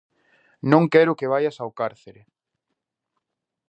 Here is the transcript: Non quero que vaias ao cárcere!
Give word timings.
Non 0.71 0.83
quero 0.93 1.17
que 1.19 1.31
vaias 1.33 1.55
ao 1.59 1.75
cárcere! 1.79 2.21